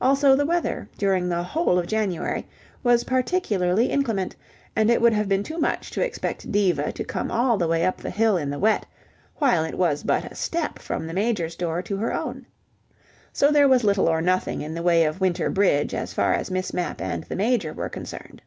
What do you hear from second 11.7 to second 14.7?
to her own. So there was little or nothing